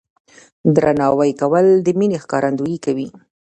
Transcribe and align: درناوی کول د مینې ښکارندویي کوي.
درناوی 0.75 1.31
کول 1.41 1.65
د 1.85 1.87
مینې 1.99 2.17
ښکارندویي 2.23 2.77
کوي. 2.85 3.07